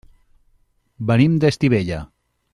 [1.11, 2.03] Venim d'Estivella.